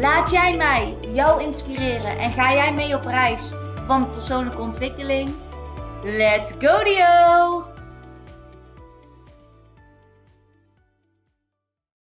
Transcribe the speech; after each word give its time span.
Laat 0.00 0.30
jij 0.30 0.56
mij 0.56 0.98
jou 1.00 1.42
inspireren 1.42 2.18
en 2.18 2.30
ga 2.30 2.52
jij 2.52 2.74
mee 2.74 2.94
op 2.94 3.04
reis 3.04 3.52
van 3.86 4.10
persoonlijke 4.10 4.60
ontwikkeling? 4.60 5.34
Let's 6.02 6.52
go 6.52 6.84
Dio! 6.84 7.64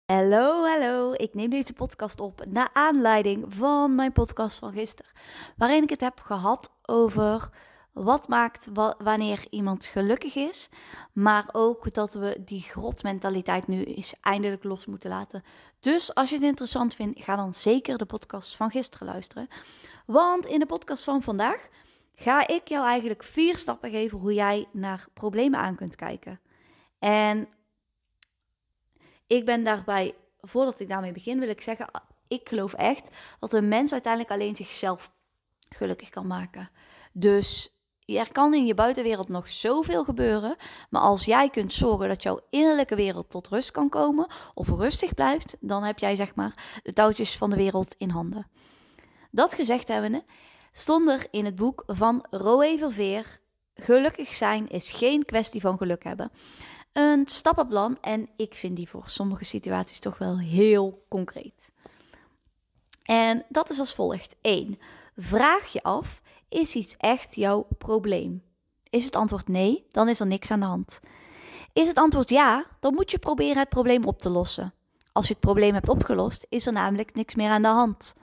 Hallo, 0.06 0.66
hallo. 0.66 1.12
Ik 1.12 1.34
neem 1.34 1.50
deze 1.50 1.72
podcast 1.72 2.20
op 2.20 2.44
naar 2.48 2.70
aanleiding 2.72 3.44
van 3.48 3.94
mijn 3.94 4.12
podcast 4.12 4.58
van 4.58 4.72
gisteren, 4.72 5.12
waarin 5.56 5.82
ik 5.82 5.90
het 5.90 6.00
heb 6.00 6.20
gehad 6.20 6.72
over 6.82 7.48
wat 7.94 8.28
maakt 8.28 8.68
wanneer 8.98 9.46
iemand 9.50 9.84
gelukkig 9.84 10.34
is, 10.34 10.68
maar 11.12 11.48
ook 11.52 11.94
dat 11.94 12.14
we 12.14 12.42
die 12.44 12.60
grotmentaliteit 12.60 13.66
nu 13.66 13.84
eens 13.84 14.14
eindelijk 14.20 14.64
los 14.64 14.86
moeten 14.86 15.10
laten. 15.10 15.44
Dus 15.80 16.14
als 16.14 16.28
je 16.28 16.34
het 16.34 16.44
interessant 16.44 16.94
vindt, 16.94 17.22
ga 17.22 17.36
dan 17.36 17.54
zeker 17.54 17.98
de 17.98 18.06
podcast 18.06 18.56
van 18.56 18.70
gisteren 18.70 19.06
luisteren. 19.06 19.48
Want 20.06 20.46
in 20.46 20.58
de 20.58 20.66
podcast 20.66 21.04
van 21.04 21.22
vandaag 21.22 21.68
ga 22.14 22.46
ik 22.46 22.68
jou 22.68 22.86
eigenlijk 22.86 23.22
vier 23.22 23.56
stappen 23.56 23.90
geven 23.90 24.18
hoe 24.18 24.34
jij 24.34 24.68
naar 24.72 25.06
problemen 25.12 25.60
aan 25.60 25.76
kunt 25.76 25.96
kijken. 25.96 26.40
En 26.98 27.48
ik 29.26 29.44
ben 29.44 29.64
daarbij, 29.64 30.14
voordat 30.40 30.80
ik 30.80 30.88
daarmee 30.88 31.12
begin, 31.12 31.38
wil 31.38 31.48
ik 31.48 31.60
zeggen, 31.60 31.90
ik 32.28 32.48
geloof 32.48 32.72
echt 32.72 33.08
dat 33.40 33.52
een 33.52 33.68
mens 33.68 33.92
uiteindelijk 33.92 34.32
alleen 34.32 34.56
zichzelf 34.56 35.12
gelukkig 35.68 36.08
kan 36.10 36.26
maken. 36.26 36.70
Dus 37.12 37.73
er 38.06 38.32
kan 38.32 38.54
in 38.54 38.66
je 38.66 38.74
buitenwereld 38.74 39.28
nog 39.28 39.48
zoveel 39.48 40.04
gebeuren, 40.04 40.56
maar 40.90 41.02
als 41.02 41.24
jij 41.24 41.50
kunt 41.50 41.72
zorgen 41.72 42.08
dat 42.08 42.22
jouw 42.22 42.40
innerlijke 42.50 42.96
wereld 42.96 43.30
tot 43.30 43.48
rust 43.48 43.70
kan 43.70 43.88
komen 43.88 44.26
of 44.54 44.68
rustig 44.68 45.14
blijft, 45.14 45.56
dan 45.60 45.82
heb 45.82 45.98
jij 45.98 46.16
zeg 46.16 46.34
maar 46.34 46.80
de 46.82 46.92
touwtjes 46.92 47.36
van 47.36 47.50
de 47.50 47.56
wereld 47.56 47.94
in 47.98 48.10
handen. 48.10 48.46
Dat 49.30 49.54
gezegd 49.54 49.88
hebbende, 49.88 50.24
stond 50.72 51.08
er 51.08 51.26
in 51.30 51.44
het 51.44 51.54
boek 51.54 51.82
van 51.86 52.26
Roé 52.30 52.78
Verveer: 52.78 53.40
Gelukkig 53.74 54.34
zijn 54.34 54.68
is 54.68 54.92
geen 54.92 55.24
kwestie 55.24 55.60
van 55.60 55.76
geluk 55.76 56.04
hebben. 56.04 56.30
Een 56.92 57.26
stappenplan 57.26 57.98
en 58.00 58.28
ik 58.36 58.54
vind 58.54 58.76
die 58.76 58.88
voor 58.88 59.04
sommige 59.06 59.44
situaties 59.44 59.98
toch 59.98 60.18
wel 60.18 60.38
heel 60.38 61.04
concreet. 61.08 61.72
En 63.02 63.44
dat 63.48 63.70
is 63.70 63.78
als 63.78 63.94
volgt: 63.94 64.36
1. 64.40 64.78
Vraag 65.16 65.72
je 65.72 65.82
af 65.82 66.22
is 66.48 66.74
iets 66.74 66.96
echt 66.96 67.34
jouw 67.34 67.66
probleem? 67.78 68.42
Is 68.90 69.04
het 69.04 69.16
antwoord 69.16 69.48
nee, 69.48 69.86
dan 69.90 70.08
is 70.08 70.20
er 70.20 70.26
niks 70.26 70.50
aan 70.50 70.60
de 70.60 70.66
hand. 70.66 71.00
Is 71.72 71.88
het 71.88 71.98
antwoord 71.98 72.28
ja, 72.28 72.64
dan 72.80 72.94
moet 72.94 73.10
je 73.10 73.18
proberen 73.18 73.58
het 73.58 73.68
probleem 73.68 74.04
op 74.04 74.20
te 74.20 74.28
lossen. 74.28 74.74
Als 75.12 75.26
je 75.26 75.32
het 75.32 75.42
probleem 75.42 75.74
hebt 75.74 75.88
opgelost, 75.88 76.46
is 76.48 76.66
er 76.66 76.72
namelijk 76.72 77.14
niks 77.14 77.34
meer 77.34 77.50
aan 77.50 77.62
de 77.62 77.68
hand. 77.68 78.14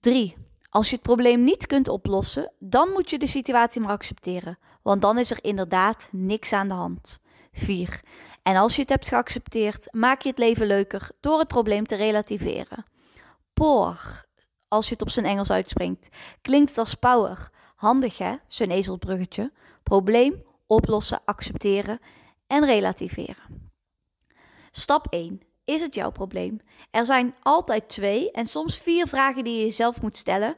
3. 0.00 0.36
Als 0.70 0.88
je 0.88 0.94
het 0.94 1.04
probleem 1.04 1.44
niet 1.44 1.66
kunt 1.66 1.88
oplossen, 1.88 2.52
dan 2.58 2.88
moet 2.88 3.10
je 3.10 3.18
de 3.18 3.26
situatie 3.26 3.80
maar 3.80 3.90
accepteren, 3.90 4.58
want 4.82 5.02
dan 5.02 5.18
is 5.18 5.30
er 5.30 5.44
inderdaad 5.44 6.08
niks 6.10 6.52
aan 6.52 6.68
de 6.68 6.74
hand. 6.74 7.20
4. 7.52 8.00
En 8.42 8.56
als 8.56 8.74
je 8.74 8.80
het 8.80 8.90
hebt 8.90 9.08
geaccepteerd, 9.08 9.88
maak 9.90 10.22
je 10.22 10.28
het 10.28 10.38
leven 10.38 10.66
leuker 10.66 11.10
door 11.20 11.38
het 11.38 11.48
probleem 11.48 11.86
te 11.86 11.96
relativeren. 11.96 12.84
Por, 13.52 14.24
als 14.68 14.86
je 14.86 14.92
het 14.92 15.02
op 15.02 15.10
zijn 15.10 15.26
Engels 15.26 15.50
uitspringt. 15.50 16.08
Klinkt 16.42 16.68
het 16.68 16.78
als 16.78 16.94
power. 16.94 17.50
Handig 17.74 18.18
hè, 18.18 18.34
zo'n 18.48 18.70
ezelbruggetje. 18.70 19.52
Probleem, 19.82 20.42
oplossen, 20.66 21.20
accepteren 21.24 21.98
en 22.46 22.64
relativeren. 22.64 23.72
Stap 24.70 25.06
1. 25.10 25.40
Is 25.64 25.80
het 25.80 25.94
jouw 25.94 26.10
probleem? 26.10 26.60
Er 26.90 27.06
zijn 27.06 27.34
altijd 27.42 27.88
twee 27.88 28.30
en 28.30 28.46
soms 28.46 28.78
vier 28.78 29.06
vragen 29.06 29.44
die 29.44 29.56
je 29.56 29.64
jezelf 29.64 30.02
moet 30.02 30.16
stellen 30.16 30.56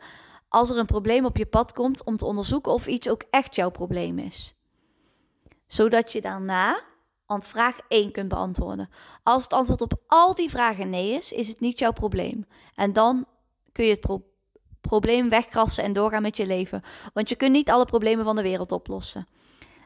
als 0.48 0.70
er 0.70 0.78
een 0.78 0.86
probleem 0.86 1.24
op 1.24 1.36
je 1.36 1.46
pad 1.46 1.72
komt 1.72 2.04
om 2.04 2.16
te 2.16 2.24
onderzoeken 2.24 2.72
of 2.72 2.86
iets 2.86 3.08
ook 3.08 3.22
echt 3.30 3.54
jouw 3.54 3.70
probleem 3.70 4.18
is. 4.18 4.54
Zodat 5.66 6.12
je 6.12 6.20
daarna 6.20 6.82
aan 7.26 7.42
vraag 7.42 7.78
1 7.88 8.12
kunt 8.12 8.28
beantwoorden. 8.28 8.88
Als 9.22 9.42
het 9.42 9.52
antwoord 9.52 9.80
op 9.80 10.02
al 10.06 10.34
die 10.34 10.50
vragen 10.50 10.90
nee 10.90 11.10
is, 11.10 11.32
is 11.32 11.48
het 11.48 11.60
niet 11.60 11.78
jouw 11.78 11.92
probleem. 11.92 12.46
En 12.74 12.92
dan 12.92 13.26
kun 13.76 13.84
je 13.84 13.98
het 14.00 14.20
probleem 14.80 15.28
wegkrassen 15.28 15.84
en 15.84 15.92
doorgaan 15.92 16.22
met 16.22 16.36
je 16.36 16.46
leven. 16.46 16.82
Want 17.12 17.28
je 17.28 17.36
kunt 17.36 17.52
niet 17.52 17.70
alle 17.70 17.84
problemen 17.84 18.24
van 18.24 18.36
de 18.36 18.42
wereld 18.42 18.72
oplossen. 18.72 19.26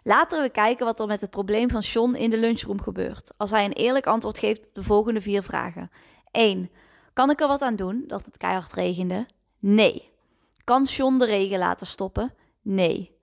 Laten 0.02 0.42
we 0.42 0.50
kijken 0.50 0.86
wat 0.86 1.00
er 1.00 1.06
met 1.06 1.20
het 1.20 1.30
probleem 1.30 1.70
van 1.70 1.82
Sean 1.82 2.16
in 2.16 2.30
de 2.30 2.38
lunchroom 2.38 2.80
gebeurt. 2.80 3.32
Als 3.36 3.50
hij 3.50 3.64
een 3.64 3.72
eerlijk 3.72 4.06
antwoord 4.06 4.38
geeft 4.38 4.66
op 4.66 4.74
de 4.74 4.82
volgende 4.82 5.20
vier 5.20 5.42
vragen. 5.42 5.90
1. 6.30 6.70
Kan 7.12 7.30
ik 7.30 7.40
er 7.40 7.48
wat 7.48 7.62
aan 7.62 7.76
doen 7.76 8.04
dat 8.06 8.24
het 8.24 8.36
keihard 8.36 8.72
regende? 8.72 9.26
Nee. 9.58 10.10
Kan 10.64 10.86
Sean 10.86 11.18
de 11.18 11.26
regen 11.26 11.58
laten 11.58 11.86
stoppen? 11.86 12.34
Nee. 12.62 13.18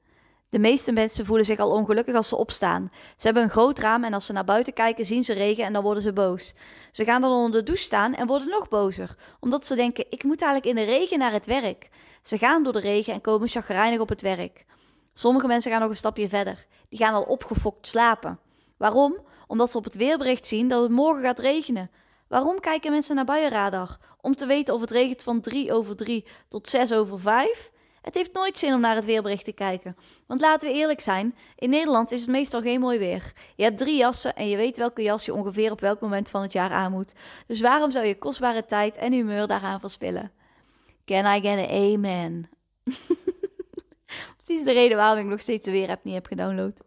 De 0.57 0.63
meeste 0.63 0.91
mensen 0.91 1.25
voelen 1.25 1.45
zich 1.45 1.59
al 1.59 1.71
ongelukkig 1.71 2.15
als 2.15 2.27
ze 2.27 2.35
opstaan. 2.35 2.91
Ze 3.17 3.25
hebben 3.25 3.43
een 3.43 3.49
groot 3.49 3.79
raam 3.79 4.03
en 4.03 4.13
als 4.13 4.25
ze 4.25 4.33
naar 4.33 4.43
buiten 4.43 4.73
kijken 4.73 5.05
zien 5.05 5.23
ze 5.23 5.33
regen 5.33 5.63
en 5.63 5.73
dan 5.73 5.83
worden 5.83 6.03
ze 6.03 6.13
boos. 6.13 6.53
Ze 6.91 7.03
gaan 7.03 7.21
dan 7.21 7.31
onder 7.31 7.59
de 7.59 7.65
douche 7.65 7.83
staan 7.83 8.13
en 8.13 8.27
worden 8.27 8.49
nog 8.49 8.67
bozer, 8.67 9.15
omdat 9.39 9.65
ze 9.65 9.75
denken 9.75 10.05
ik 10.09 10.23
moet 10.23 10.41
eigenlijk 10.41 10.77
in 10.77 10.85
de 10.85 10.91
regen 10.91 11.19
naar 11.19 11.31
het 11.31 11.45
werk. 11.45 11.89
Ze 12.21 12.37
gaan 12.37 12.63
door 12.63 12.73
de 12.73 12.79
regen 12.79 13.13
en 13.13 13.21
komen 13.21 13.47
chagrijnig 13.47 13.99
op 13.99 14.09
het 14.09 14.21
werk. 14.21 14.65
Sommige 15.13 15.47
mensen 15.47 15.71
gaan 15.71 15.81
nog 15.81 15.89
een 15.89 15.95
stapje 15.95 16.29
verder. 16.29 16.65
Die 16.89 16.99
gaan 16.99 17.13
al 17.13 17.23
opgefokt 17.23 17.87
slapen. 17.87 18.39
Waarom? 18.77 19.17
Omdat 19.47 19.71
ze 19.71 19.77
op 19.77 19.83
het 19.83 19.95
weerbericht 19.95 20.45
zien 20.45 20.67
dat 20.67 20.81
het 20.81 20.91
morgen 20.91 21.23
gaat 21.23 21.39
regenen. 21.39 21.91
Waarom 22.27 22.59
kijken 22.59 22.91
mensen 22.91 23.15
naar 23.15 23.25
buienradar? 23.25 23.97
Om 24.21 24.35
te 24.35 24.45
weten 24.45 24.73
of 24.73 24.81
het 24.81 24.91
regent 24.91 25.21
van 25.21 25.41
3 25.41 25.73
over 25.73 25.95
3 25.95 26.25
tot 26.47 26.69
6 26.69 26.93
over 26.93 27.19
5? 27.19 27.71
Het 28.07 28.15
heeft 28.15 28.33
nooit 28.33 28.57
zin 28.57 28.73
om 28.73 28.79
naar 28.79 28.95
het 28.95 29.05
weerbericht 29.05 29.43
te 29.43 29.51
kijken. 29.51 29.97
Want 30.27 30.41
laten 30.41 30.69
we 30.69 30.75
eerlijk 30.75 31.01
zijn, 31.01 31.35
in 31.55 31.69
Nederland 31.69 32.11
is 32.11 32.21
het 32.21 32.29
meestal 32.29 32.61
geen 32.61 32.79
mooi 32.79 32.99
weer. 32.99 33.33
Je 33.55 33.63
hebt 33.63 33.77
drie 33.77 33.97
jassen 33.97 34.35
en 34.35 34.49
je 34.49 34.57
weet 34.57 34.77
welke 34.77 35.01
jas 35.01 35.25
je 35.25 35.33
ongeveer 35.33 35.71
op 35.71 35.79
welk 35.79 36.01
moment 36.01 36.29
van 36.29 36.41
het 36.41 36.51
jaar 36.51 36.71
aan 36.71 36.91
moet. 36.91 37.13
Dus 37.47 37.61
waarom 37.61 37.91
zou 37.91 38.05
je 38.05 38.17
kostbare 38.17 38.65
tijd 38.65 38.97
en 38.97 39.13
humeur 39.13 39.47
daaraan 39.47 39.79
verspillen? 39.79 40.31
Can 41.05 41.25
I 41.25 41.41
get 41.41 41.69
an 41.69 41.69
amen? 41.69 42.49
Precies 44.37 44.63
de 44.63 44.71
reden 44.71 44.97
waarom 44.97 45.19
ik 45.19 45.25
nog 45.25 45.41
steeds 45.41 45.65
de 45.65 45.71
weerapp 45.71 46.03
niet 46.03 46.13
heb 46.13 46.25
gedownload. 46.25 46.81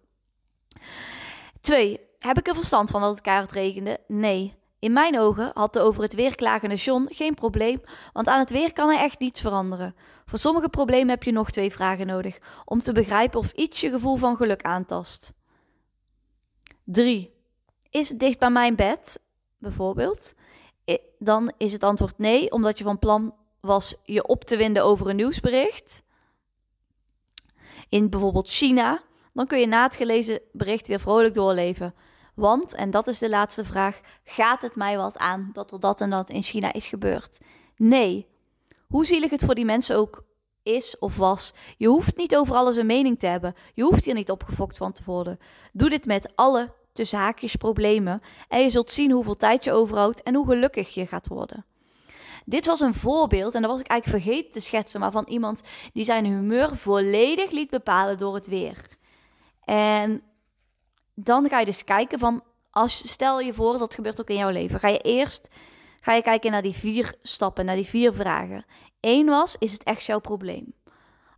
2. 1.61 2.01
Heb 2.19 2.39
ik 2.39 2.49
er 2.49 2.55
verstand 2.55 2.91
van 2.91 3.01
dat 3.01 3.11
het 3.11 3.21
kaart 3.21 3.53
regende? 3.53 4.01
Nee. 4.07 4.55
In 4.81 4.93
mijn 4.93 5.19
ogen 5.19 5.51
had 5.55 5.73
de 5.73 5.81
over 5.81 6.03
het 6.03 6.15
weer 6.15 6.35
klagende 6.35 6.75
John 6.75 7.07
geen 7.11 7.35
probleem, 7.35 7.81
want 8.13 8.27
aan 8.27 8.39
het 8.39 8.51
weer 8.51 8.73
kan 8.73 8.91
er 8.91 8.99
echt 8.99 9.19
niets 9.19 9.41
veranderen. 9.41 9.95
Voor 10.27 10.39
sommige 10.39 10.69
problemen 10.69 11.09
heb 11.09 11.23
je 11.23 11.33
nog 11.33 11.51
twee 11.51 11.71
vragen 11.71 12.07
nodig 12.07 12.39
om 12.65 12.79
te 12.79 12.93
begrijpen 12.93 13.39
of 13.39 13.53
iets 13.53 13.81
je 13.81 13.91
gevoel 13.91 14.17
van 14.17 14.37
geluk 14.37 14.63
aantast. 14.63 15.33
3. 16.85 17.35
Is 17.91 18.09
het 18.09 18.21
dicht 18.21 18.39
bij 18.39 18.51
mijn 18.51 18.77
bed? 18.77 19.21
Bijvoorbeeld. 19.59 20.35
Dan 21.19 21.53
is 21.57 21.73
het 21.73 21.83
antwoord 21.83 22.19
nee, 22.19 22.51
omdat 22.51 22.79
je 22.79 22.85
van 22.85 22.99
plan 22.99 23.35
was 23.61 24.01
je 24.05 24.27
op 24.27 24.45
te 24.45 24.57
winden 24.57 24.85
over 24.85 25.09
een 25.09 25.17
nieuwsbericht. 25.17 26.03
In 27.89 28.11
bijvoorbeeld 28.11 28.49
China. 28.49 29.03
Dan 29.33 29.47
kun 29.47 29.61
je 29.61 29.67
na 29.67 29.83
het 29.83 29.97
gelezen 29.97 30.41
bericht 30.53 30.87
weer 30.87 31.01
vrolijk 31.01 31.35
doorleven. 31.35 31.95
Want, 32.41 32.75
en 32.75 32.91
dat 32.91 33.07
is 33.07 33.19
de 33.19 33.29
laatste 33.29 33.65
vraag, 33.65 34.01
gaat 34.25 34.63
het 34.63 34.75
mij 34.75 34.97
wat 34.97 35.19
aan 35.19 35.51
dat 35.53 35.73
er 35.73 35.81
dat 35.81 36.01
en 36.01 36.11
dat 36.11 36.31
in 36.31 36.43
China 36.43 36.73
is 36.73 36.87
gebeurd? 36.87 37.39
Nee. 37.77 38.27
Hoe 38.89 39.07
zielig 39.07 39.31
het 39.31 39.45
voor 39.45 39.55
die 39.55 39.65
mensen 39.65 39.97
ook 39.97 40.25
is 40.63 40.99
of 40.99 41.17
was, 41.17 41.55
je 41.77 41.87
hoeft 41.87 42.17
niet 42.17 42.37
over 42.37 42.55
alles 42.55 42.77
een 42.77 42.87
mening 42.87 43.19
te 43.19 43.27
hebben. 43.27 43.55
Je 43.75 43.83
hoeft 43.83 44.05
hier 44.05 44.15
niet 44.15 44.31
opgefokt 44.31 44.77
van 44.77 44.93
te 44.93 45.03
worden. 45.05 45.39
Doe 45.73 45.89
dit 45.89 46.07
met 46.07 46.33
alle 46.35 46.73
tussen 46.93 47.19
haakjes 47.19 47.57
problemen 47.57 48.23
en 48.49 48.61
je 48.61 48.71
zult 48.71 48.91
zien 48.91 49.11
hoeveel 49.11 49.37
tijd 49.37 49.65
je 49.65 49.73
overhoudt 49.73 50.23
en 50.23 50.35
hoe 50.35 50.47
gelukkig 50.47 50.95
je 50.95 51.07
gaat 51.07 51.29
worden. 51.29 51.65
Dit 52.45 52.67
was 52.67 52.81
een 52.81 52.95
voorbeeld, 52.95 53.55
en 53.55 53.63
dat 53.63 53.71
was 53.71 53.81
ik 53.81 53.87
eigenlijk 53.87 54.25
vergeten 54.25 54.53
te 54.53 54.61
schetsen, 54.61 55.01
maar 55.01 55.13
van 55.13 55.27
iemand 55.29 55.63
die 55.93 56.05
zijn 56.05 56.25
humeur 56.25 56.77
volledig 56.77 57.51
liet 57.51 57.71
bepalen 57.71 58.19
door 58.19 58.35
het 58.35 58.47
weer. 58.47 58.87
En 59.65 60.23
dan 61.25 61.49
ga 61.49 61.59
je 61.59 61.65
dus 61.65 61.85
kijken 61.85 62.19
van, 62.19 62.43
als, 62.71 63.09
stel 63.09 63.41
je 63.41 63.55
voor 63.55 63.79
dat 63.79 63.95
gebeurt 63.95 64.21
ook 64.21 64.31
in 64.31 64.37
jouw 64.37 64.51
leven, 64.51 64.81
ga 64.81 64.89
je 64.89 64.99
eerst 64.99 65.49
ga 66.01 66.13
je 66.13 66.23
kijken 66.23 66.51
naar 66.51 66.63
die 66.63 66.75
vier 66.75 67.15
stappen, 67.23 67.65
naar 67.65 67.75
die 67.75 67.85
vier 67.85 68.15
vragen. 68.15 68.65
Eén 69.01 69.27
was, 69.27 69.57
is 69.59 69.73
het 69.73 69.83
echt 69.83 70.05
jouw 70.05 70.19
probleem? 70.19 70.75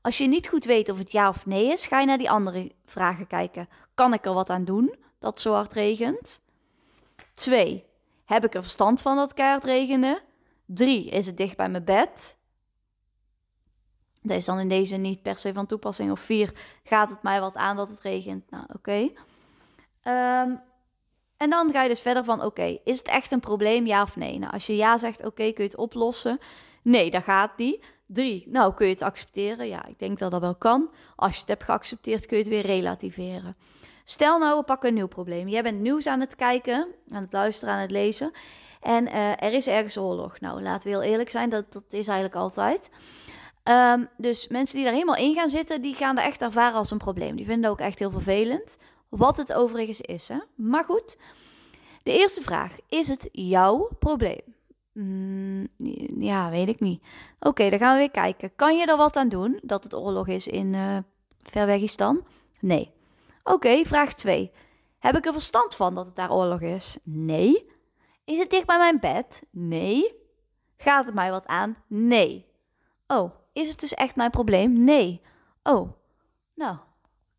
Als 0.00 0.18
je 0.18 0.26
niet 0.26 0.48
goed 0.48 0.64
weet 0.64 0.88
of 0.88 0.98
het 0.98 1.12
ja 1.12 1.28
of 1.28 1.46
nee 1.46 1.66
is, 1.66 1.86
ga 1.86 2.00
je 2.00 2.06
naar 2.06 2.18
die 2.18 2.30
andere 2.30 2.72
vragen 2.84 3.26
kijken. 3.26 3.68
Kan 3.94 4.12
ik 4.12 4.24
er 4.24 4.32
wat 4.32 4.50
aan 4.50 4.64
doen 4.64 4.94
dat 5.18 5.40
zo 5.40 5.52
hard 5.52 5.72
regent? 5.72 6.40
Twee, 7.34 7.84
heb 8.24 8.44
ik 8.44 8.54
er 8.54 8.62
verstand 8.62 9.02
van 9.02 9.16
dat 9.16 9.34
keihard 9.34 9.64
regende? 9.64 10.22
Drie, 10.66 11.08
is 11.08 11.26
het 11.26 11.36
dicht 11.36 11.56
bij 11.56 11.68
mijn 11.68 11.84
bed? 11.84 12.36
Dat 14.22 14.36
is 14.36 14.44
dan 14.44 14.58
in 14.58 14.68
deze 14.68 14.96
niet 14.96 15.22
per 15.22 15.38
se 15.38 15.52
van 15.52 15.66
toepassing. 15.66 16.10
Of 16.10 16.20
vier, 16.20 16.52
gaat 16.84 17.10
het 17.10 17.22
mij 17.22 17.40
wat 17.40 17.54
aan 17.54 17.76
dat 17.76 17.88
het 17.88 18.00
regent? 18.00 18.50
Nou, 18.50 18.64
oké. 18.72 19.10
Ehm, 20.02 20.50
en 21.36 21.50
dan 21.50 21.72
ga 21.72 21.82
je 21.82 21.88
dus 21.88 22.00
verder 22.00 22.24
van, 22.24 22.44
oké, 22.44 22.78
is 22.84 22.98
het 22.98 23.08
echt 23.08 23.32
een 23.32 23.40
probleem, 23.40 23.86
ja 23.86 24.02
of 24.02 24.16
nee? 24.16 24.38
Nou, 24.38 24.52
als 24.52 24.66
je 24.66 24.76
ja 24.76 24.98
zegt, 24.98 25.24
oké, 25.24 25.52
kun 25.52 25.64
je 25.64 25.70
het 25.70 25.76
oplossen? 25.76 26.38
Nee, 26.82 27.10
dat 27.10 27.22
gaat 27.22 27.56
niet. 27.56 27.84
Drie, 28.06 28.44
nou, 28.48 28.74
kun 28.74 28.86
je 28.86 28.92
het 28.92 29.02
accepteren? 29.02 29.68
Ja, 29.68 29.86
ik 29.86 29.98
denk 29.98 30.18
dat 30.18 30.30
dat 30.30 30.40
wel 30.40 30.54
kan. 30.54 30.90
Als 31.16 31.34
je 31.34 31.40
het 31.40 31.48
hebt 31.48 31.62
geaccepteerd, 31.62 32.26
kun 32.26 32.36
je 32.36 32.42
het 32.42 32.52
weer 32.52 32.66
relativeren. 32.66 33.56
Stel 34.04 34.38
nou, 34.38 34.58
we 34.58 34.64
pakken 34.64 34.88
een 34.88 34.94
nieuw 34.94 35.06
probleem. 35.06 35.48
Jij 35.48 35.62
bent 35.62 35.80
nieuws 35.80 36.06
aan 36.06 36.20
het 36.20 36.34
kijken, 36.34 36.88
aan 37.08 37.22
het 37.22 37.32
luisteren, 37.32 37.74
aan 37.74 37.80
het 37.80 37.90
lezen. 37.90 38.32
En 38.80 39.06
uh, 39.06 39.42
er 39.42 39.52
is 39.52 39.66
ergens 39.66 39.96
oorlog. 39.96 40.40
Nou, 40.40 40.62
laten 40.62 40.90
we 40.90 40.96
heel 40.96 41.10
eerlijk 41.10 41.30
zijn, 41.30 41.50
dat, 41.50 41.72
dat 41.72 41.84
is 41.88 42.06
eigenlijk 42.06 42.36
altijd. 42.36 42.90
Um, 43.64 44.08
dus 44.16 44.48
mensen 44.48 44.76
die 44.76 44.84
daar 44.84 44.94
helemaal 44.94 45.16
in 45.16 45.34
gaan 45.34 45.50
zitten, 45.50 45.82
die 45.82 45.94
gaan 45.94 46.14
dat 46.14 46.24
echt 46.24 46.42
ervaren 46.42 46.78
als 46.78 46.90
een 46.90 46.98
probleem. 46.98 47.36
Die 47.36 47.44
vinden 47.44 47.62
dat 47.62 47.72
ook 47.72 47.86
echt 47.86 47.98
heel 47.98 48.10
vervelend. 48.10 48.76
Wat 49.12 49.36
het 49.36 49.52
overigens 49.52 50.00
is, 50.00 50.28
hè. 50.28 50.38
Maar 50.54 50.84
goed, 50.84 51.16
de 52.02 52.12
eerste 52.12 52.42
vraag. 52.42 52.76
Is 52.88 53.08
het 53.08 53.28
jouw 53.32 53.88
probleem? 53.98 54.40
Mm, 54.92 55.68
ja, 56.18 56.50
weet 56.50 56.68
ik 56.68 56.80
niet. 56.80 57.02
Oké, 57.40 57.70
dan 57.70 57.78
gaan 57.78 57.92
we 57.92 57.98
weer 57.98 58.10
kijken. 58.10 58.54
Kan 58.56 58.76
je 58.76 58.86
er 58.86 58.96
wat 58.96 59.16
aan 59.16 59.28
doen 59.28 59.60
dat 59.62 59.84
het 59.84 59.94
oorlog 59.94 60.28
is 60.28 60.46
in 60.46 60.72
uh, 60.72 60.98
Verwegistan? 61.42 62.26
Nee. 62.60 62.92
Oké, 63.44 63.84
vraag 63.84 64.14
2. 64.14 64.50
Heb 64.98 65.16
ik 65.16 65.26
er 65.26 65.32
verstand 65.32 65.74
van 65.74 65.94
dat 65.94 66.06
het 66.06 66.16
daar 66.16 66.32
oorlog 66.32 66.60
is? 66.60 66.98
Nee. 67.02 67.70
Is 68.24 68.38
het 68.38 68.50
dicht 68.50 68.66
bij 68.66 68.78
mijn 68.78 69.00
bed? 69.00 69.42
Nee. 69.50 70.14
Gaat 70.76 71.06
het 71.06 71.14
mij 71.14 71.30
wat 71.30 71.46
aan? 71.46 71.76
Nee. 71.86 72.46
Oh, 73.06 73.32
is 73.52 73.68
het 73.68 73.80
dus 73.80 73.94
echt 73.94 74.16
mijn 74.16 74.30
probleem? 74.30 74.84
Nee. 74.84 75.20
Oh, 75.62 75.92
nou, 76.54 76.76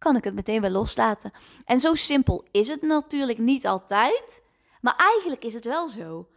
kan 0.04 0.16
ik 0.16 0.24
het 0.24 0.34
meteen 0.34 0.62
wel 0.62 0.70
loslaten. 0.70 1.32
En 1.66 1.80
zo 1.80 1.96
simpel 1.96 2.46
is 2.52 2.68
het 2.68 2.82
natuurlijk 2.82 3.38
niet 3.38 3.68
altijd, 3.68 4.42
maar 4.82 4.96
eigenlijk 4.96 5.44
is 5.44 5.54
het 5.54 5.66
wel 5.66 5.88
zo. 5.88 6.28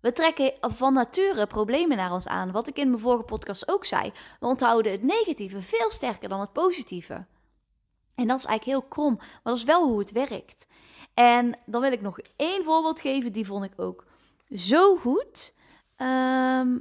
We 0.00 0.12
trekken 0.12 0.52
van 0.60 0.92
nature 0.92 1.46
problemen 1.46 1.96
naar 1.96 2.12
ons 2.12 2.28
aan. 2.28 2.52
Wat 2.52 2.66
ik 2.66 2.76
in 2.78 2.88
mijn 2.88 3.02
vorige 3.02 3.22
podcast 3.24 3.68
ook 3.68 3.84
zei. 3.84 4.12
We 4.40 4.46
onthouden 4.46 4.92
het 4.92 5.02
negatieve 5.02 5.62
veel 5.62 5.90
sterker 5.90 6.28
dan 6.28 6.40
het 6.40 6.52
positieve. 6.52 7.26
En 8.14 8.26
dat 8.26 8.38
is 8.38 8.44
eigenlijk 8.44 8.64
heel 8.64 8.88
krom, 8.88 9.14
maar 9.16 9.40
dat 9.42 9.56
is 9.56 9.64
wel 9.64 9.88
hoe 9.88 9.98
het 9.98 10.12
werkt. 10.12 10.66
En 11.14 11.58
dan 11.66 11.80
wil 11.80 11.92
ik 11.92 12.00
nog 12.00 12.18
één 12.36 12.64
voorbeeld 12.64 13.00
geven, 13.00 13.32
die 13.32 13.46
vond 13.46 13.64
ik 13.64 13.72
ook 13.76 14.04
zo 14.54 14.96
goed. 14.96 15.54
Um, 15.96 16.76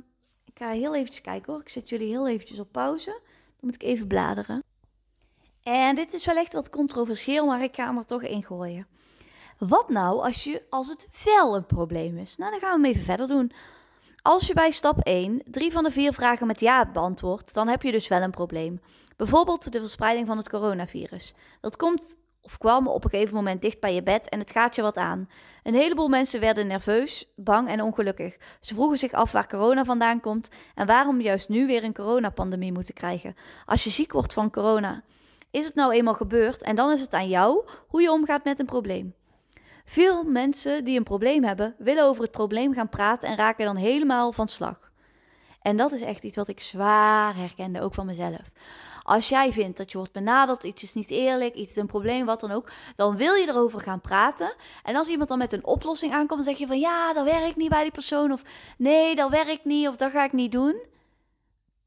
ik 0.45 0.57
ga 0.57 0.69
heel 0.69 0.95
eventjes 0.95 1.21
kijken 1.21 1.53
hoor. 1.53 1.62
Ik 1.62 1.69
zet 1.69 1.89
jullie 1.89 2.07
heel 2.07 2.27
eventjes 2.27 2.59
op 2.59 2.71
pauze. 2.71 3.12
Dan 3.59 3.69
moet 3.69 3.75
ik 3.75 3.83
even 3.83 4.07
bladeren. 4.07 4.63
En 5.69 5.95
dit 5.95 6.13
is 6.13 6.25
wellicht 6.25 6.54
wat 6.54 6.69
controversieel, 6.69 7.45
maar 7.45 7.63
ik 7.63 7.75
ga 7.75 7.86
hem 7.86 7.98
er 7.98 8.06
toch 8.06 8.21
in 8.21 8.44
gooien. 8.44 8.88
Wat 9.57 9.89
nou 9.89 10.24
als, 10.24 10.44
je, 10.44 10.63
als 10.69 10.88
het 10.88 11.07
wel 11.24 11.56
een 11.56 11.66
probleem 11.66 12.18
is? 12.18 12.38
Nou, 12.38 12.51
dan 12.51 12.60
gaan 12.60 12.81
we 12.81 12.88
hem 12.88 12.95
even 12.95 13.06
verder 13.06 13.27
doen. 13.27 13.51
Als 14.21 14.48
je 14.48 14.54
bij 14.54 14.71
stap 14.71 15.00
1 15.00 15.42
drie 15.45 15.71
van 15.71 15.83
de 15.83 15.92
vier 15.92 16.13
vragen 16.13 16.48
met 16.48 16.60
ja 16.60 16.86
beantwoordt, 16.86 17.54
dan 17.54 17.68
heb 17.68 17.81
je 17.81 17.92
dus 17.92 18.07
wel 18.07 18.21
een 18.21 18.31
probleem. 18.31 18.81
Bijvoorbeeld 19.18 19.71
de 19.71 19.80
verspreiding 19.80 20.27
van 20.27 20.38
het 20.38 20.50
coronavirus. 20.50 21.33
Dat 21.62 21.75
komt 21.75 22.16
of 22.42 22.57
kwam 22.57 22.88
op 22.88 23.04
een 23.04 23.10
gegeven 23.10 23.36
moment 23.36 23.62
dicht 23.62 23.80
bij 23.80 23.94
je 23.94 24.04
bed 24.04 24.30
en 24.30 24.39
het 24.39 24.51
gaat 24.51 24.75
je 24.75 24.81
wat 24.81 24.98
aan. 24.98 25.30
Een 25.63 25.74
heleboel 25.74 26.07
mensen 26.07 26.39
werden 26.39 26.68
nerveus, 26.68 27.31
bang 27.36 27.68
en 27.68 27.81
ongelukkig. 27.81 28.38
Ze 28.60 28.74
vroegen 28.74 28.98
zich 28.98 29.12
af 29.12 29.31
waar 29.31 29.48
corona 29.48 29.86
vandaan 29.86 30.19
komt 30.19 30.50
en 30.75 30.88
waarom 30.88 31.21
juist 31.21 31.50
nu 31.50 31.68
weer 31.68 31.83
een 31.83 31.94
coronapandemie 31.94 32.71
moeten 32.71 32.94
krijgen. 32.94 33.36
Als 33.66 33.83
je 33.83 33.89
ziek 33.89 34.12
wordt 34.12 34.33
van 34.33 34.51
corona, 34.51 35.04
is 35.51 35.66
het 35.66 35.75
nou 35.75 35.94
eenmaal 35.94 36.13
gebeurd 36.13 36.62
en 36.62 36.75
dan 36.75 36.92
is 36.92 37.01
het 37.01 37.13
aan 37.13 37.28
jou 37.28 37.66
hoe 37.88 38.01
je 38.01 38.12
omgaat 38.12 38.44
met 38.44 38.60
een 38.60 38.66
probleem. 38.66 39.16
Veel 39.86 40.24
mensen 40.24 40.84
die 40.84 40.98
een 40.98 41.04
probleem 41.04 41.44
hebben, 41.44 41.75
willen 41.78 42.06
over 42.06 42.24
het 42.24 42.31
probleem 42.31 42.74
gaan 42.74 42.90
praten 42.90 43.30
en 43.30 43.38
raken 43.38 43.66
dan 43.66 43.75
helemaal 43.75 44.31
van 44.31 44.48
slag. 44.48 44.92
En 45.62 45.78
dat 45.78 45.92
is 45.92 46.01
echt 46.01 46.24
iets 46.24 46.38
wat 46.38 46.48
ik 46.48 46.60
zwaar 46.60 47.36
herkende, 47.36 47.81
ook 47.81 47.94
van 47.94 48.06
mezelf. 48.06 48.51
Als 49.04 49.30
jij 49.30 49.51
vindt 49.51 49.78
dat 49.78 49.92
je 49.92 49.98
wordt 49.98 50.13
benaderd, 50.13 50.63
iets 50.63 50.84
is 50.84 50.94
niet 50.94 51.10
eerlijk, 51.10 51.56
iets 51.56 51.69
is 51.69 51.75
een 51.75 51.86
probleem, 51.86 52.25
wat 52.25 52.40
dan 52.40 52.52
ook, 52.52 52.72
dan 52.95 53.18
wil 53.18 53.34
je 53.34 53.48
erover 53.48 53.80
gaan 53.80 54.02
praten. 54.02 54.56
En 54.84 54.95
als 54.95 55.07
iemand 55.07 55.30
dan 55.30 55.38
met 55.38 55.54
een 55.54 55.66
oplossing 55.66 56.13
aankomt, 56.13 56.44
zeg 56.44 56.57
je 56.57 56.68
van 56.68 56.80
ja, 56.80 57.13
dat 57.13 57.25
werkt 57.25 57.56
niet 57.56 57.69
bij 57.69 57.81
die 57.81 57.92
persoon. 57.92 58.31
Of 58.31 58.44
nee, 58.78 59.16
dat 59.16 59.30
werkt 59.30 59.66
niet, 59.66 59.88
of 59.88 59.95
dat 59.95 60.12
ga 60.12 60.24
ik 60.24 60.34
niet 60.34 60.52
doen. 60.52 60.81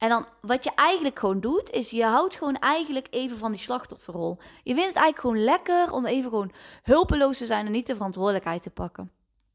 En 0.03 0.09
dan 0.09 0.27
wat 0.41 0.65
je 0.65 0.71
eigenlijk 0.75 1.19
gewoon 1.19 1.41
doet, 1.41 1.71
is 1.71 1.91
je 1.91 2.05
houdt 2.05 2.35
gewoon 2.35 2.57
eigenlijk 2.57 3.07
even 3.11 3.39
van 3.39 3.51
die 3.51 3.61
slachtofferrol. 3.61 4.39
Je 4.63 4.75
vindt 4.75 4.89
het 4.89 4.97
eigenlijk 4.97 5.19
gewoon 5.19 5.45
lekker 5.45 5.93
om 5.93 6.07
even 6.07 6.31
gewoon 6.31 6.53
hulpeloos 6.83 7.39
te 7.39 7.47
zijn 7.47 7.67
en 7.67 7.73
niet 7.73 7.87
de 7.87 7.95
verantwoordelijkheid 7.95 8.63
te 8.63 8.71
pakken. 8.71 9.11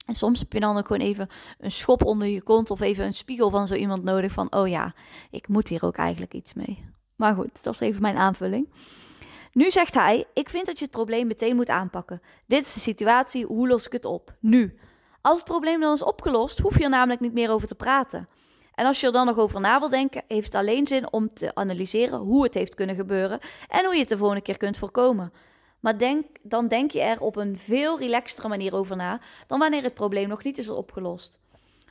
En 0.06 0.16
soms 0.16 0.40
heb 0.40 0.54
je 0.54 0.60
dan 0.60 0.78
ook 0.78 0.88
gewoon 0.88 1.08
even 1.08 1.28
een 1.60 1.72
schop 1.72 2.04
onder 2.06 2.28
je 2.28 2.42
kont 2.42 2.72
of 2.72 2.80
even 2.80 3.06
een 3.06 3.14
spiegel 3.14 3.50
van 3.50 3.68
zo 3.68 3.76
iemand 3.76 4.04
nodig 4.04 4.32
van, 4.32 4.54
oh 4.54 4.68
ja, 4.68 4.94
ik 5.32 5.48
moet 5.48 5.68
hier 5.68 5.86
ook 5.86 5.98
eigenlijk 5.98 6.34
iets 6.34 6.54
mee. 6.54 6.86
Maar 7.16 7.36
goed, 7.36 7.64
dat 7.64 7.74
is 7.74 7.80
even 7.80 8.02
mijn 8.02 8.18
aanvulling. 8.18 8.70
Nu 9.52 9.72
zegt 9.72 9.94
hij: 9.94 10.26
Ik 10.34 10.50
vind 10.50 10.66
dat 10.66 10.78
je 10.78 10.84
het 10.84 10.94
probleem 10.94 11.28
meteen 11.28 11.56
moet 11.56 11.70
aanpakken. 11.70 12.22
Dit 12.46 12.66
is 12.66 12.74
de 12.74 12.80
situatie, 12.80 13.46
hoe 13.46 13.68
los 13.68 13.86
ik 13.86 13.92
het 13.92 14.06
op? 14.06 14.34
Nu. 14.40 14.80
Als 15.22 15.38
het 15.38 15.48
probleem 15.48 15.80
dan 15.80 15.94
is 15.94 16.04
opgelost, 16.04 16.60
hoef 16.60 16.78
je 16.78 16.84
er 16.84 16.90
namelijk 16.90 17.20
niet 17.20 17.34
meer 17.34 17.52
over 17.52 17.68
te 17.68 17.76
praten. 17.76 18.28
En 18.78 18.86
als 18.86 19.00
je 19.00 19.06
er 19.08 19.14
dan 19.14 19.26
nog 19.26 19.38
over 19.38 19.60
na 19.60 19.80
wil 19.80 19.90
denken, 19.90 20.24
heeft 20.28 20.46
het 20.46 20.56
alleen 20.56 20.88
zin 20.88 21.12
om 21.12 21.34
te 21.34 21.56
analyseren 21.56 22.20
hoe 22.20 22.44
het 22.44 22.54
heeft 22.54 22.76
kunnen 22.76 22.96
gebeuren 22.96 23.40
en 23.68 23.86
hoe 23.86 23.94
je 23.94 24.00
het 24.00 24.10
de 24.10 24.18
volgende 24.18 24.42
keer 24.42 24.58
kunt 24.58 24.78
voorkomen. 24.78 25.34
Maar 25.80 25.98
denk, 25.98 26.26
dan 26.42 26.68
denk 26.68 26.92
je 26.92 27.02
er 27.02 27.22
op 27.22 27.36
een 27.36 27.58
veel 27.58 28.00
relaxtere 28.00 28.48
manier 28.48 28.76
over 28.76 28.96
na 28.96 29.20
dan 29.48 29.60
wanneer 29.60 29.84
het 29.84 29.94
probleem 29.94 30.28
nog 30.28 30.44
niet 30.44 30.58
is 30.58 30.70
opgelost. 30.70 31.40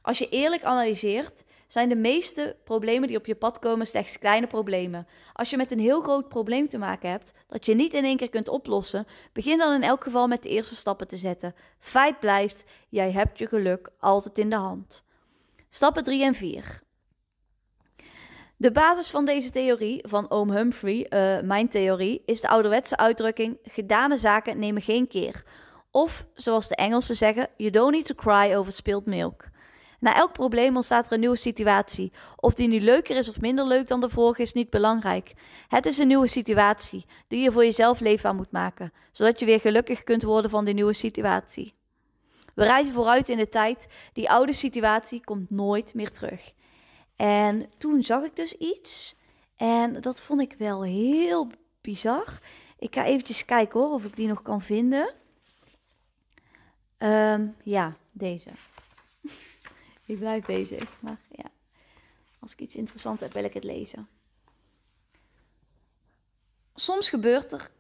Als 0.03 0.19
je 0.19 0.29
eerlijk 0.29 0.65
analyseert, 0.65 1.45
zijn 1.67 1.89
de 1.89 1.97
meeste 1.97 2.57
problemen 2.65 3.09
die 3.09 3.17
op 3.17 3.27
je 3.27 3.35
pad 3.35 3.59
komen 3.59 3.87
slechts 3.87 4.19
kleine 4.19 4.47
problemen. 4.47 5.07
Als 5.33 5.51
je 5.51 5.57
met 5.57 5.71
een 5.71 5.79
heel 5.81 6.01
groot 6.01 6.29
probleem 6.29 6.69
te 6.69 6.79
maken 6.79 7.11
hebt, 7.11 7.33
dat 7.49 7.67
je 7.67 7.75
niet 7.75 7.95
in 7.95 8.05
één 8.05 8.17
keer 8.17 8.31
kunt 8.31 8.49
oplossen, 8.49 9.07
begin 9.33 9.59
dan 9.59 9.75
in 9.75 9.83
elk 9.83 10.03
geval 10.03 10.27
met 10.27 10.43
de 10.43 10.49
eerste 10.49 10.75
stappen 10.75 11.09
te 11.09 11.17
zetten. 11.17 11.55
Feit 11.79 12.21
blijft, 12.21 12.65
jij 12.89 13.13
hebt 13.13 13.39
je 13.39 13.47
geluk 13.47 13.91
altijd 13.99 14.39
in 14.39 14.51
de 14.51 14.57
hand. 14.57 15.05
Stappen 15.69 16.03
3 16.03 16.25
en 16.25 16.35
4. 16.35 16.85
De 18.57 18.71
basis 18.71 19.11
van 19.11 19.25
deze 19.25 19.51
theorie, 19.51 20.05
van 20.09 20.31
oom 20.31 20.51
Humphrey, 20.51 21.07
uh, 21.11 21.47
mijn 21.47 21.69
theorie, 21.69 22.23
is 22.25 22.41
de 22.41 22.49
ouderwetse 22.49 22.97
uitdrukking: 22.97 23.59
gedane 23.63 24.17
zaken 24.17 24.59
nemen 24.59 24.83
geen 24.83 25.09
keer. 25.09 25.45
Of, 25.91 26.27
zoals 26.35 26.69
de 26.69 26.75
Engelsen 26.75 27.17
zeggen, 27.17 27.49
you 27.57 27.71
don't 27.71 27.93
need 27.93 28.07
to 28.07 28.15
cry 28.15 28.55
over 28.55 28.73
spilled 28.73 29.07
milk. 29.07 29.45
Na 30.01 30.17
elk 30.17 30.33
probleem 30.33 30.77
ontstaat 30.77 31.07
er 31.07 31.13
een 31.13 31.21
nieuwe 31.21 31.37
situatie. 31.37 32.13
Of 32.37 32.55
die 32.55 32.69
nu 32.69 32.81
leuker 32.81 33.17
is 33.17 33.29
of 33.29 33.41
minder 33.41 33.67
leuk 33.67 33.89
dan 33.89 34.01
de 34.01 34.09
vorige 34.09 34.43
is 34.43 34.53
niet 34.53 34.71
belangrijk. 34.71 35.33
Het 35.69 35.87
is 35.87 35.99
een 35.99 36.07
nieuwe 36.07 36.27
situatie 36.27 37.07
die 37.29 37.43
je 37.43 37.53
voor 37.53 37.65
jezelf 37.65 38.01
leefbaar 38.01 38.35
moet 38.35 38.51
maken, 38.51 38.93
zodat 39.13 39.39
je 39.39 39.47
weer 39.47 39.61
gelukkig 39.61 40.03
kunt 40.03 40.23
worden 40.23 40.51
van 40.51 40.65
die 40.65 40.75
nieuwe 40.75 40.93
situatie. 40.93 41.75
We 42.57 42.65
reizen 42.65 42.95
vooruit 42.95 43.29
in 43.29 43.37
de 43.37 43.49
tijd. 43.49 43.87
Die 44.13 44.31
oude 44.31 44.53
situatie 44.53 45.25
komt 45.25 45.51
nooit 45.51 45.95
meer 45.95 46.11
terug. 46.11 46.53
En 47.17 47.71
toen 47.79 48.03
zag 48.03 48.23
ik 48.25 48.37
dus 48.37 48.53
iets. 48.53 49.17
En 49.57 50.01
dat 50.01 50.21
vond 50.21 50.41
ik 50.41 50.55
wel 50.59 50.83
heel 50.83 51.51
bizar. 51.81 52.39
Ik 52.79 52.95
ga 52.95 53.05
eventjes 53.05 53.45
kijken 53.45 53.81
hoor, 53.81 53.91
of 53.91 54.05
ik 54.05 54.17
die 54.17 54.29
nog 54.29 54.43
kan 54.43 54.63
vinden. 54.63 55.15
Um, 56.99 57.57
ja, 57.63 57.97
deze. 58.13 58.51
Ik 60.07 60.19
blijf 60.19 60.45
bezig. 60.45 61.01
Maar 61.01 61.19
ja, 61.31 61.51
als 62.39 62.53
ik 62.53 62.61
iets 62.61 62.77
interessants 62.77 63.21
heb, 63.21 63.33
wil 63.33 63.45
ik 63.45 63.55
het 63.55 63.65
lezen. 63.65 64.09
Soms 66.75 67.09
gebeurt 67.09 67.53
er. 67.53 67.71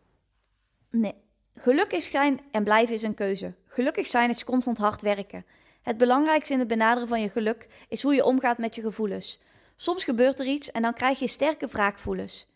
Nee. 0.90 1.14
Gelukkig 1.54 2.02
zijn 2.02 2.40
en 2.50 2.64
blijven 2.64 2.94
is 2.94 3.02
een 3.02 3.14
keuze. 3.14 3.54
Gelukkig 3.76 4.06
zijn 4.06 4.30
is 4.30 4.44
constant 4.44 4.78
hard 4.78 5.02
werken. 5.02 5.46
Het 5.82 5.96
belangrijkste 5.96 6.52
in 6.52 6.58
het 6.58 6.68
benaderen 6.68 7.08
van 7.08 7.20
je 7.20 7.28
geluk 7.28 7.68
is 7.88 8.02
hoe 8.02 8.14
je 8.14 8.24
omgaat 8.24 8.58
met 8.58 8.74
je 8.74 8.80
gevoelens. 8.80 9.40
Soms 9.74 10.04
gebeurt 10.04 10.40
er 10.40 10.46
iets 10.46 10.70
en 10.70 10.82
dan 10.82 10.94
krijg 10.94 11.18
je 11.18 11.28
sterke 11.28 11.66
wraakgevoelens. 11.66 12.46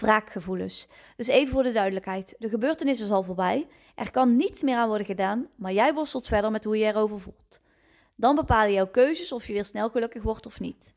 Wraakgevoelens. 0.00 0.88
Dus 1.16 1.26
even 1.26 1.52
voor 1.52 1.62
de 1.62 1.72
duidelijkheid: 1.72 2.34
de 2.38 2.48
gebeurtenis 2.48 3.00
is 3.00 3.10
al 3.10 3.22
voorbij. 3.22 3.68
Er 3.94 4.10
kan 4.10 4.36
niets 4.36 4.62
meer 4.62 4.76
aan 4.76 4.88
worden 4.88 5.06
gedaan, 5.06 5.48
maar 5.54 5.72
jij 5.72 5.94
worstelt 5.94 6.26
verder 6.26 6.50
met 6.50 6.64
hoe 6.64 6.78
je 6.78 6.84
erover 6.84 7.20
voelt. 7.20 7.60
Dan 8.14 8.34
bepalen 8.34 8.72
jouw 8.72 8.88
keuzes 8.88 9.32
of 9.32 9.46
je 9.46 9.52
weer 9.52 9.64
snel 9.64 9.90
gelukkig 9.90 10.22
wordt 10.22 10.46
of 10.46 10.60
niet. 10.60 10.92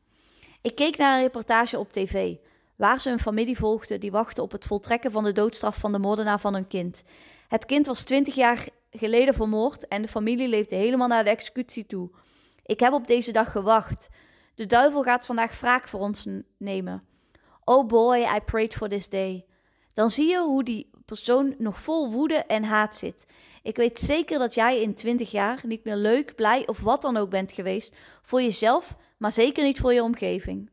Ik 0.62 0.74
keek 0.74 0.96
naar 0.96 1.16
een 1.16 1.22
reportage 1.22 1.78
op 1.78 1.92
tv, 1.92 2.34
waar 2.76 3.00
ze 3.00 3.10
een 3.10 3.18
familie 3.18 3.58
volgden 3.58 4.00
die 4.00 4.10
wachtte 4.10 4.42
op 4.42 4.52
het 4.52 4.64
voltrekken 4.64 5.10
van 5.10 5.24
de 5.24 5.32
doodstraf 5.32 5.76
van 5.76 5.92
de 5.92 5.98
moordenaar 5.98 6.40
van 6.40 6.54
hun 6.54 6.68
kind. 6.68 7.04
Het 7.48 7.64
kind 7.64 7.86
was 7.86 8.02
20 8.02 8.34
jaar 8.34 8.66
geleden 8.98 9.34
vermoord 9.34 9.88
en 9.88 10.02
de 10.02 10.08
familie 10.08 10.48
leefde 10.48 10.76
helemaal 10.76 11.08
naar 11.08 11.24
de 11.24 11.30
executie 11.30 11.86
toe. 11.86 12.10
Ik 12.62 12.80
heb 12.80 12.92
op 12.92 13.06
deze 13.06 13.32
dag 13.32 13.50
gewacht. 13.50 14.08
De 14.54 14.66
duivel 14.66 15.02
gaat 15.02 15.26
vandaag 15.26 15.60
wraak 15.60 15.88
voor 15.88 16.00
ons 16.00 16.26
nemen. 16.58 17.02
Oh 17.64 17.86
boy, 17.86 18.16
I 18.16 18.40
prayed 18.44 18.74
for 18.74 18.88
this 18.88 19.08
day. 19.08 19.44
Dan 19.94 20.10
zie 20.10 20.28
je 20.28 20.38
hoe 20.38 20.64
die 20.64 20.90
persoon 21.04 21.54
nog 21.58 21.80
vol 21.80 22.10
woede 22.10 22.34
en 22.34 22.64
haat 22.64 22.96
zit. 22.96 23.26
Ik 23.62 23.76
weet 23.76 23.98
zeker 23.98 24.38
dat 24.38 24.54
jij 24.54 24.80
in 24.80 24.94
20 24.94 25.30
jaar 25.30 25.60
niet 25.66 25.84
meer 25.84 25.96
leuk, 25.96 26.34
blij 26.34 26.66
of 26.66 26.80
wat 26.80 27.02
dan 27.02 27.16
ook 27.16 27.30
bent 27.30 27.52
geweest 27.52 27.94
voor 28.22 28.42
jezelf, 28.42 28.96
maar 29.16 29.32
zeker 29.32 29.64
niet 29.64 29.78
voor 29.78 29.92
je 29.92 30.02
omgeving. 30.02 30.70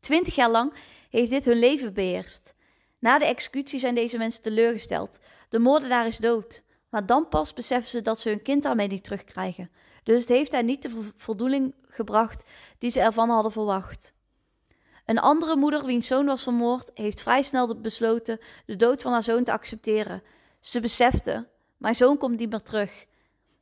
20 0.00 0.34
jaar 0.34 0.50
lang 0.50 0.74
heeft 1.10 1.30
dit 1.30 1.44
hun 1.44 1.58
leven 1.58 1.94
beheerst. 1.94 2.54
Na 2.98 3.18
de 3.18 3.24
executie 3.24 3.78
zijn 3.78 3.94
deze 3.94 4.18
mensen 4.18 4.42
teleurgesteld. 4.42 5.18
De 5.48 5.58
moordenaar 5.58 6.06
is 6.06 6.18
dood. 6.18 6.62
Maar 6.94 7.06
dan 7.06 7.28
pas 7.28 7.52
beseffen 7.52 7.90
ze 7.90 8.02
dat 8.02 8.20
ze 8.20 8.28
hun 8.28 8.42
kind 8.42 8.62
daarmee 8.62 8.86
niet 8.86 9.04
terugkrijgen. 9.04 9.70
Dus 10.02 10.20
het 10.20 10.28
heeft 10.28 10.52
hen 10.52 10.64
niet 10.64 10.82
de 10.82 11.10
voldoening 11.16 11.74
gebracht 11.88 12.44
die 12.78 12.90
ze 12.90 13.00
ervan 13.00 13.28
hadden 13.28 13.52
verwacht. 13.52 14.12
Een 15.04 15.18
andere 15.18 15.56
moeder, 15.56 15.84
wiens 15.84 16.06
zoon 16.06 16.26
was 16.26 16.42
vermoord, 16.42 16.90
heeft 16.94 17.22
vrij 17.22 17.42
snel 17.42 17.80
besloten 17.80 18.38
de 18.66 18.76
dood 18.76 19.02
van 19.02 19.12
haar 19.12 19.22
zoon 19.22 19.44
te 19.44 19.52
accepteren. 19.52 20.22
Ze 20.60 20.80
besefte: 20.80 21.48
mijn 21.76 21.94
zoon 21.94 22.18
komt 22.18 22.38
niet 22.38 22.50
meer 22.50 22.62
terug. 22.62 23.06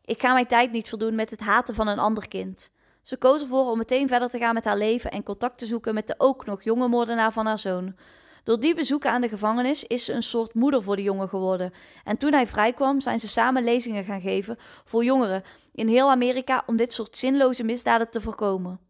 Ik 0.04 0.20
ga 0.20 0.32
mijn 0.32 0.46
tijd 0.46 0.72
niet 0.72 0.88
verdoen 0.88 1.14
met 1.14 1.30
het 1.30 1.40
haten 1.40 1.74
van 1.74 1.88
een 1.88 1.98
ander 1.98 2.28
kind. 2.28 2.70
Ze 3.02 3.16
koos 3.16 3.40
ervoor 3.40 3.70
om 3.70 3.78
meteen 3.78 4.08
verder 4.08 4.28
te 4.28 4.38
gaan 4.38 4.54
met 4.54 4.64
haar 4.64 4.78
leven 4.78 5.10
en 5.10 5.22
contact 5.22 5.58
te 5.58 5.66
zoeken 5.66 5.94
met 5.94 6.06
de 6.06 6.14
ook 6.18 6.46
nog 6.46 6.62
jonge 6.62 6.88
moordenaar 6.88 7.32
van 7.32 7.46
haar 7.46 7.58
zoon. 7.58 7.96
Door 8.44 8.60
die 8.60 8.74
bezoeken 8.74 9.10
aan 9.10 9.20
de 9.20 9.28
gevangenis 9.28 9.84
is 9.84 10.04
ze 10.04 10.12
een 10.12 10.22
soort 10.22 10.54
moeder 10.54 10.82
voor 10.82 10.96
de 10.96 11.02
jongen 11.02 11.28
geworden. 11.28 11.72
En 12.04 12.16
toen 12.16 12.32
hij 12.32 12.46
vrijkwam, 12.46 13.00
zijn 13.00 13.20
ze 13.20 13.28
samen 13.28 13.64
lezingen 13.64 14.04
gaan 14.04 14.20
geven 14.20 14.56
voor 14.84 15.04
jongeren 15.04 15.42
in 15.72 15.88
heel 15.88 16.10
Amerika 16.10 16.62
om 16.66 16.76
dit 16.76 16.92
soort 16.92 17.16
zinloze 17.16 17.64
misdaden 17.64 18.10
te 18.10 18.20
voorkomen. 18.20 18.80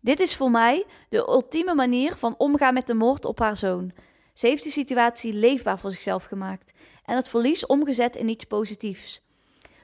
Dit 0.00 0.20
is 0.20 0.36
voor 0.36 0.50
mij 0.50 0.84
de 1.08 1.18
ultieme 1.28 1.74
manier 1.74 2.16
van 2.16 2.34
omgaan 2.38 2.74
met 2.74 2.86
de 2.86 2.94
moord 2.94 3.24
op 3.24 3.38
haar 3.38 3.56
zoon. 3.56 3.92
Ze 4.32 4.46
heeft 4.46 4.64
de 4.64 4.70
situatie 4.70 5.32
leefbaar 5.32 5.78
voor 5.78 5.90
zichzelf 5.90 6.24
gemaakt 6.24 6.72
en 7.04 7.16
het 7.16 7.28
verlies 7.28 7.66
omgezet 7.66 8.16
in 8.16 8.28
iets 8.28 8.44
positiefs. 8.44 9.22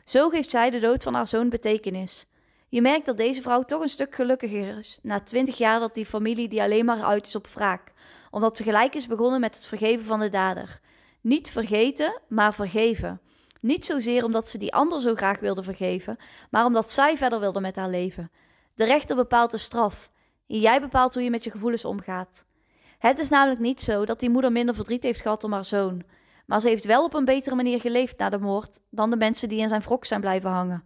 Zo 0.05 0.29
geeft 0.29 0.51
zij 0.51 0.71
de 0.71 0.79
dood 0.79 1.03
van 1.03 1.15
haar 1.15 1.27
zoon 1.27 1.49
betekenis. 1.49 2.27
Je 2.75 2.83
merkt 2.83 3.07
dat 3.07 3.17
deze 3.17 3.43
vrouw 3.43 3.63
toch 3.63 3.83
een 3.83 3.89
stuk 3.89 4.15
gelukkiger 4.15 4.79
is 4.79 4.99
na 5.03 5.21
twintig 5.21 5.59
jaar 5.59 5.81
dat 5.81 5.95
die 5.95 6.07
familie 6.07 6.49
die 6.49 6.63
alleen 6.63 6.85
maar 6.85 7.03
uit 7.03 7.27
is 7.27 7.37
op 7.37 7.47
wraak, 7.47 7.93
omdat 8.31 8.57
ze 8.57 8.63
gelijk 8.63 8.95
is 8.95 9.07
begonnen 9.07 9.41
met 9.41 9.55
het 9.55 9.67
vergeven 9.67 10.05
van 10.05 10.21
de 10.21 10.29
dader. 10.29 10.81
Niet 11.21 11.51
vergeten, 11.51 12.21
maar 12.29 12.55
vergeven. 12.55 13.21
Niet 13.61 13.85
zozeer 13.85 14.25
omdat 14.25 14.49
ze 14.49 14.59
die 14.59 14.75
ander 14.75 15.01
zo 15.01 15.15
graag 15.15 15.41
wilde 15.41 15.63
vergeven, 15.63 16.17
maar 16.51 16.65
omdat 16.65 16.91
zij 16.91 17.17
verder 17.17 17.41
wilde 17.41 17.61
met 17.61 17.77
haar 17.77 17.89
leven. 17.89 18.31
De 18.75 18.85
rechter 18.85 19.17
bepaalt 19.17 19.51
de 19.51 19.59
straf. 19.59 20.11
En 20.47 20.59
jij 20.59 20.81
bepaalt 20.81 21.15
hoe 21.15 21.23
je 21.23 21.31
met 21.31 21.45
je 21.45 21.51
gevoelens 21.51 21.85
omgaat. 21.85 22.45
Het 22.99 23.19
is 23.19 23.29
namelijk 23.29 23.61
niet 23.61 23.83
zo 23.83 24.05
dat 24.05 24.21
die 24.21 24.31
moeder 24.31 24.53
minder 24.53 24.75
verdriet 24.75 25.03
heeft 25.03 25.21
gehad 25.21 25.45
om 25.45 25.53
haar 25.53 25.65
zoon. 25.65 26.03
Maar 26.47 26.61
ze 26.61 26.69
heeft 26.69 26.85
wel 26.85 27.05
op 27.05 27.15
een 27.15 27.25
betere 27.25 27.55
manier 27.55 27.81
geleefd 27.81 28.19
na 28.19 28.29
de 28.29 28.39
moord 28.39 28.81
dan 28.91 29.11
de 29.11 29.17
mensen 29.17 29.49
die 29.49 29.61
in 29.61 29.69
zijn 29.69 29.83
wrok 29.83 30.05
zijn 30.05 30.21
blijven 30.21 30.51
hangen. 30.51 30.85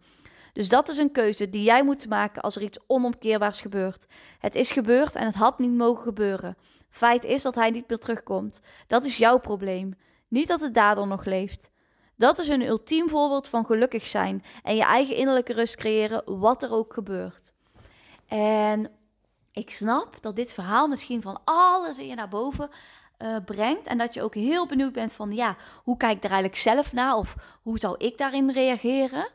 Dus 0.58 0.68
dat 0.68 0.88
is 0.88 0.98
een 0.98 1.12
keuze 1.12 1.50
die 1.50 1.62
jij 1.62 1.84
moet 1.84 2.08
maken 2.08 2.42
als 2.42 2.56
er 2.56 2.62
iets 2.62 2.78
onomkeerbaars 2.86 3.60
gebeurt. 3.60 4.06
Het 4.38 4.54
is 4.54 4.70
gebeurd 4.70 5.14
en 5.14 5.26
het 5.26 5.34
had 5.34 5.58
niet 5.58 5.72
mogen 5.72 6.02
gebeuren. 6.02 6.56
Feit 6.90 7.24
is 7.24 7.42
dat 7.42 7.54
hij 7.54 7.70
niet 7.70 7.88
meer 7.88 7.98
terugkomt. 7.98 8.60
Dat 8.86 9.04
is 9.04 9.16
jouw 9.16 9.38
probleem. 9.38 9.94
Niet 10.28 10.48
dat 10.48 10.60
de 10.60 10.70
dader 10.70 11.06
nog 11.06 11.24
leeft. 11.24 11.70
Dat 12.16 12.38
is 12.38 12.48
een 12.48 12.66
ultiem 12.66 13.08
voorbeeld 13.08 13.48
van 13.48 13.66
gelukkig 13.66 14.06
zijn 14.06 14.44
en 14.62 14.76
je 14.76 14.82
eigen 14.82 15.16
innerlijke 15.16 15.52
rust 15.52 15.76
creëren, 15.76 16.22
wat 16.38 16.62
er 16.62 16.72
ook 16.72 16.92
gebeurt. 16.92 17.52
En 18.26 18.90
ik 19.52 19.70
snap 19.70 20.22
dat 20.22 20.36
dit 20.36 20.52
verhaal 20.52 20.88
misschien 20.88 21.22
van 21.22 21.40
alles 21.44 21.98
in 21.98 22.06
je 22.06 22.14
naar 22.14 22.28
boven 22.28 22.70
uh, 23.18 23.36
brengt. 23.44 23.86
En 23.86 23.98
dat 23.98 24.14
je 24.14 24.22
ook 24.22 24.34
heel 24.34 24.66
benieuwd 24.66 24.92
bent 24.92 25.12
van, 25.12 25.32
ja, 25.32 25.56
hoe 25.84 25.96
kijk 25.96 26.16
ik 26.16 26.24
er 26.24 26.30
eigenlijk 26.30 26.60
zelf 26.60 26.92
naar? 26.92 27.16
Of 27.16 27.34
hoe 27.62 27.78
zou 27.78 27.94
ik 27.98 28.18
daarin 28.18 28.50
reageren? 28.50 29.28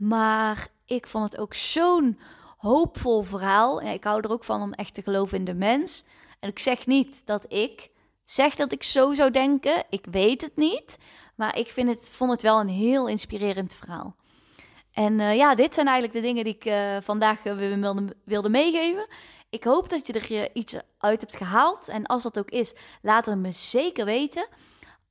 Maar 0.00 0.68
ik 0.86 1.06
vond 1.06 1.24
het 1.24 1.40
ook 1.40 1.54
zo'n 1.54 2.18
hoopvol 2.56 3.22
verhaal. 3.22 3.80
En 3.80 3.92
ik 3.92 4.04
hou 4.04 4.20
er 4.20 4.30
ook 4.30 4.44
van 4.44 4.62
om 4.62 4.72
echt 4.72 4.94
te 4.94 5.02
geloven 5.02 5.38
in 5.38 5.44
de 5.44 5.54
mens. 5.54 6.04
En 6.38 6.48
ik 6.48 6.58
zeg 6.58 6.86
niet 6.86 7.26
dat 7.26 7.52
ik 7.52 7.90
zeg 8.24 8.54
dat 8.54 8.72
ik 8.72 8.82
zo 8.82 9.12
zou 9.12 9.30
denken. 9.30 9.84
Ik 9.90 10.06
weet 10.10 10.40
het 10.40 10.56
niet. 10.56 10.96
Maar 11.36 11.58
ik 11.58 11.68
vind 11.68 11.88
het, 11.88 12.10
vond 12.12 12.30
het 12.30 12.42
wel 12.42 12.60
een 12.60 12.68
heel 12.68 13.08
inspirerend 13.08 13.72
verhaal. 13.72 14.16
En 14.92 15.18
uh, 15.18 15.36
ja, 15.36 15.54
dit 15.54 15.74
zijn 15.74 15.86
eigenlijk 15.86 16.16
de 16.16 16.28
dingen 16.28 16.44
die 16.44 16.54
ik 16.54 16.64
uh, 16.64 16.96
vandaag 17.00 17.44
uh, 17.44 17.56
wilde, 17.56 18.16
wilde 18.24 18.48
meegeven. 18.48 19.06
Ik 19.50 19.64
hoop 19.64 19.88
dat 19.88 20.06
je 20.06 20.12
er 20.12 20.50
iets 20.52 20.74
uit 20.98 21.20
hebt 21.20 21.36
gehaald. 21.36 21.88
En 21.88 22.06
als 22.06 22.22
dat 22.22 22.38
ook 22.38 22.50
is, 22.50 22.74
laat 23.02 23.26
het 23.26 23.38
me 23.38 23.52
zeker 23.52 24.04
weten. 24.04 24.46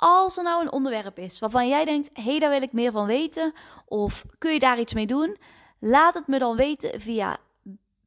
Als 0.02 0.38
er 0.38 0.44
nou 0.44 0.62
een 0.62 0.72
onderwerp 0.72 1.18
is 1.18 1.40
waarvan 1.40 1.68
jij 1.68 1.86
denkt: 1.86 2.10
hé, 2.14 2.24
hey, 2.24 2.40
daar 2.40 2.50
wil 2.50 2.62
ik 2.62 2.74
meer 2.74 2.92
van 2.92 3.06
weten. 3.06 3.54
Of 3.86 4.26
kun 4.38 4.54
je 4.54 4.60
daar 4.60 4.80
iets 4.80 4.94
mee 4.94 5.08
doen? 5.08 5.38
Laat 5.80 6.14
het 6.14 6.28
me 6.28 6.40
dan 6.40 6.56
weten 6.56 7.00
via 7.00 7.38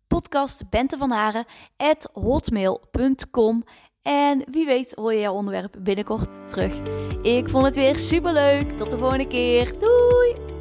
podcast 0.07 0.71
Bente 0.71 0.97
van 0.97 1.11
Haren 1.11 1.45
hotmail.com. 2.13 3.65
En 4.03 4.45
wie 4.51 4.67
weet 4.67 4.93
hoor 4.95 5.13
je 5.13 5.21
jouw 5.21 5.35
onderwerp 5.35 5.75
binnenkort 5.79 6.49
terug. 6.51 6.75
Ik 7.23 7.49
vond 7.49 7.65
het 7.65 7.77
weer 7.77 7.99
super 7.99 8.33
leuk. 8.33 8.77
Tot 8.79 8.91
de 8.91 8.99
volgende 8.99 9.27
keer. 9.27 9.79
Doei! 9.79 10.52